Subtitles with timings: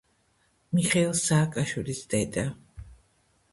[0.77, 2.49] მიხეილ სააკაშვილის დედა.